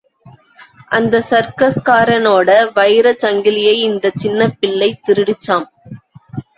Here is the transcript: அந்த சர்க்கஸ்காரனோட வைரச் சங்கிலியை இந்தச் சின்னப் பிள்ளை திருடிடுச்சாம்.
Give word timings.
அந்த 0.89 1.23
சர்க்கஸ்காரனோட 1.29 2.49
வைரச் 2.73 3.23
சங்கிலியை 3.25 3.77
இந்தச் 3.83 4.17
சின்னப் 4.17 4.59
பிள்ளை 4.59 4.99
திருடிடுச்சாம். 5.07 5.67